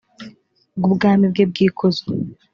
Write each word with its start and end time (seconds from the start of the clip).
bw 0.77 0.83
ubwami 0.89 1.25
bwe 1.31 1.43
bw 1.51 1.57
ikuzo 1.65 2.03